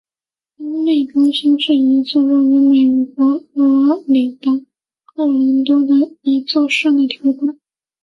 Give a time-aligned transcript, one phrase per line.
[0.57, 4.65] 安丽中心是一座位于美国佛罗里达州
[5.15, 7.59] 奥兰多的一座室内体育馆。